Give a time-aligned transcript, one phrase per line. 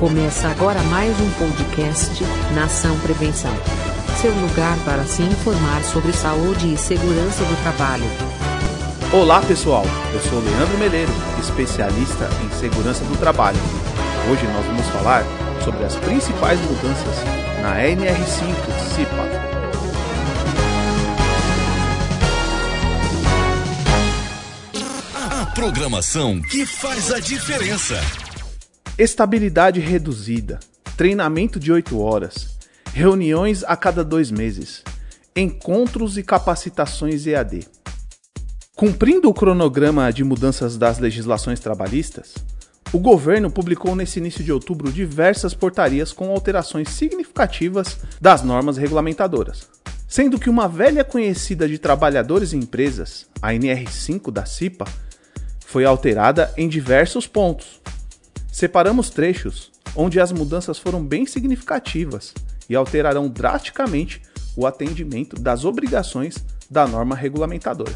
[0.00, 3.54] Começa agora mais um podcast Nação Prevenção.
[4.18, 8.06] Seu lugar para se informar sobre saúde e segurança do trabalho.
[9.12, 9.84] Olá pessoal,
[10.14, 13.58] eu sou Leandro Meleiro, especialista em segurança do trabalho.
[14.32, 15.22] Hoje nós vamos falar
[15.62, 17.16] sobre as principais mudanças
[17.60, 18.56] na NR5
[18.94, 19.28] CIPA.
[25.42, 28.00] A programação que faz a diferença.
[28.98, 30.60] Estabilidade reduzida,
[30.96, 32.58] treinamento de 8 horas,
[32.92, 34.82] reuniões a cada dois meses,
[35.34, 37.66] encontros e capacitações EAD.
[38.76, 42.34] Cumprindo o cronograma de mudanças das legislações trabalhistas,
[42.92, 49.68] o governo publicou nesse início de outubro diversas portarias com alterações significativas das normas regulamentadoras.
[50.08, 54.86] Sendo que uma velha conhecida de trabalhadores e empresas, a NR5 da CIPA,
[55.64, 57.80] foi alterada em diversos pontos.
[58.52, 62.34] Separamos trechos onde as mudanças foram bem significativas
[62.68, 64.22] e alterarão drasticamente
[64.56, 66.36] o atendimento das obrigações
[66.70, 67.94] da norma regulamentadora.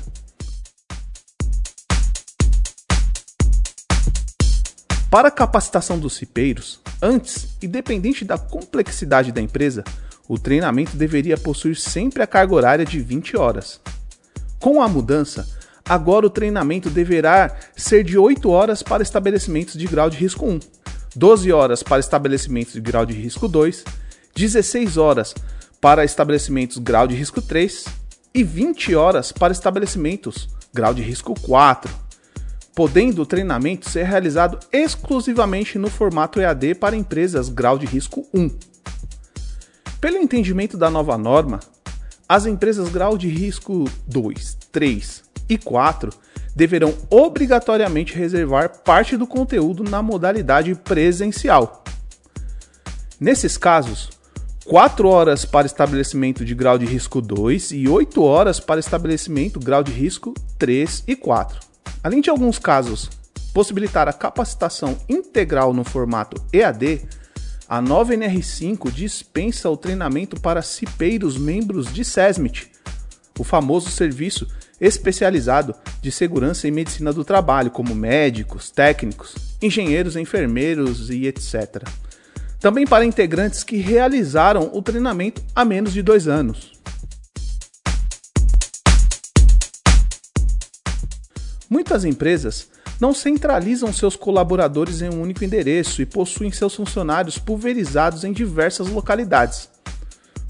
[5.10, 9.84] Para a capacitação dos cipeiros, antes, independente da complexidade da empresa,
[10.26, 13.80] o treinamento deveria possuir sempre a carga horária de 20 horas.
[14.58, 15.46] Com a mudança,
[15.88, 20.60] agora o treinamento deverá ser de 8 horas para estabelecimentos de grau de risco 1,
[21.14, 23.84] 12 horas para estabelecimentos de grau de risco 2,
[24.34, 25.34] 16 horas
[25.80, 27.84] para estabelecimentos grau de risco 3
[28.32, 32.04] e 20 horas para estabelecimentos grau de risco 4
[32.74, 38.50] podendo o treinamento ser realizado exclusivamente no formato EAD para empresas grau de risco 1.
[40.00, 41.60] Pelo entendimento da nova norma,
[42.28, 46.10] as empresas grau de risco 2, 3 e 4
[46.54, 51.82] deverão obrigatoriamente reservar parte do conteúdo na modalidade presencial.
[53.18, 54.10] Nesses casos,
[54.64, 59.82] 4 horas para estabelecimento de grau de risco 2 e 8 horas para estabelecimento grau
[59.82, 61.60] de risco 3 e 4.
[62.02, 63.10] Além de alguns casos
[63.52, 67.02] possibilitar a capacitação integral no formato EAD,
[67.68, 72.70] a nova NR5 dispensa o treinamento para cipeiros membros de SESMIT,
[73.38, 74.46] o famoso serviço
[74.80, 81.84] especializado de segurança e medicina do trabalho, como médicos, técnicos, engenheiros, enfermeiros e etc.
[82.60, 86.72] Também para integrantes que realizaram o treinamento há menos de dois anos.
[91.68, 92.68] Muitas empresas
[93.00, 98.88] não centralizam seus colaboradores em um único endereço e possuem seus funcionários pulverizados em diversas
[98.88, 99.68] localidades,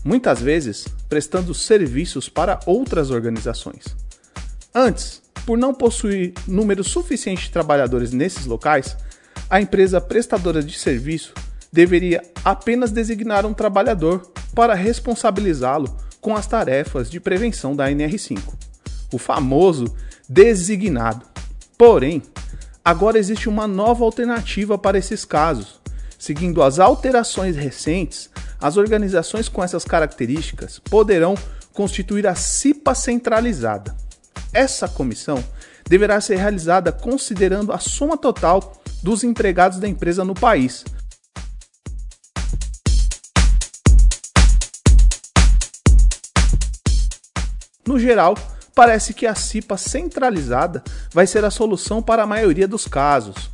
[0.05, 3.85] muitas vezes prestando serviços para outras organizações.
[4.75, 8.97] Antes, por não possuir número suficiente de trabalhadores nesses locais,
[9.49, 11.33] a empresa prestadora de serviço
[11.73, 18.41] deveria apenas designar um trabalhador para responsabilizá-lo com as tarefas de prevenção da NR5,
[19.13, 19.85] o famoso
[20.29, 21.25] designado.
[21.79, 22.25] Porém,
[22.85, 25.79] agora existe uma nova alternativa para esses casos.
[26.19, 28.31] Seguindo as alterações recentes,
[28.61, 31.35] as organizações com essas características poderão
[31.73, 33.95] constituir a CIPA centralizada.
[34.53, 35.43] Essa comissão
[35.89, 40.85] deverá ser realizada considerando a soma total dos empregados da empresa no país.
[47.87, 48.35] No geral,
[48.75, 50.83] parece que a CIPA centralizada
[51.13, 53.51] vai ser a solução para a maioria dos casos.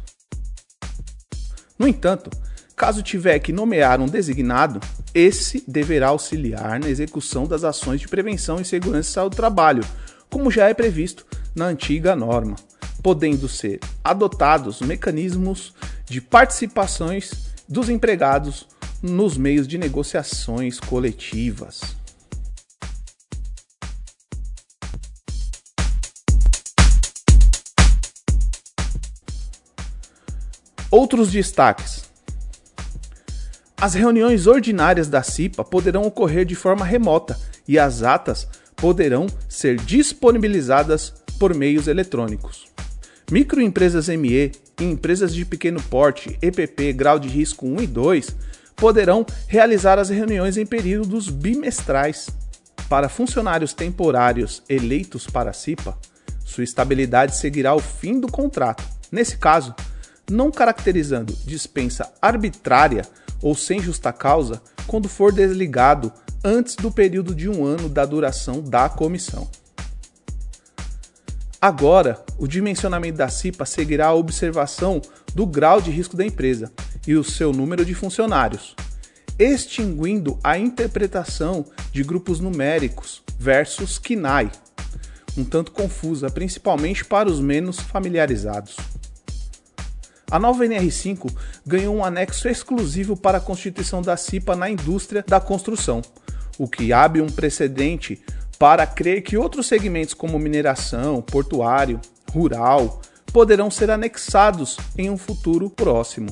[1.78, 2.30] No entanto,
[2.80, 4.80] caso tiver que nomear um designado,
[5.14, 9.84] esse deverá auxiliar na execução das ações de prevenção e segurança do trabalho,
[10.30, 12.56] como já é previsto na antiga norma,
[13.02, 15.74] podendo ser adotados mecanismos
[16.06, 18.66] de participações dos empregados
[19.02, 21.82] nos meios de negociações coletivas.
[30.90, 32.09] Outros destaques:
[33.80, 38.46] as reuniões ordinárias da CIPA poderão ocorrer de forma remota e as atas
[38.76, 42.68] poderão ser disponibilizadas por meios eletrônicos.
[43.30, 48.36] Microempresas ME e empresas de pequeno porte, EPP, grau de risco 1 e 2,
[48.76, 52.28] poderão realizar as reuniões em períodos bimestrais.
[52.88, 55.96] Para funcionários temporários eleitos para a CIPA,
[56.44, 58.82] sua estabilidade seguirá o fim do contrato.
[59.10, 59.74] Nesse caso,
[60.30, 63.06] não caracterizando dispensa arbitrária
[63.42, 66.12] ou sem justa causa quando for desligado
[66.44, 69.48] antes do período de um ano da duração da comissão.
[71.60, 75.02] Agora, o dimensionamento da CIPA seguirá a observação
[75.34, 76.72] do grau de risco da empresa
[77.06, 78.74] e o seu número de funcionários,
[79.38, 84.50] extinguindo a interpretação de grupos numéricos versus KNAI,
[85.36, 88.76] um tanto confusa, principalmente para os menos familiarizados.
[90.30, 91.28] A nova NR5
[91.66, 96.00] ganhou um anexo exclusivo para a constituição da CIPA na indústria da construção,
[96.56, 98.22] o que abre um precedente
[98.56, 102.00] para crer que outros segmentos como mineração, portuário,
[102.32, 106.28] rural, poderão ser anexados em um futuro próximo.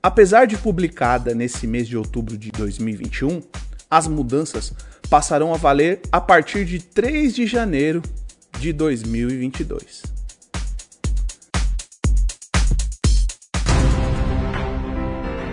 [0.00, 3.42] Apesar de publicada nesse mês de outubro de 2021,
[3.90, 4.72] as mudanças
[5.10, 8.00] passarão a valer a partir de 3 de janeiro
[8.60, 10.15] de 2022.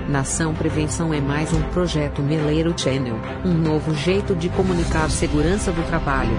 [0.08, 3.16] Nação Prevenção é mais um projeto Meleiro Channel,
[3.46, 6.36] um novo jeito de comunicar segurança do trabalho.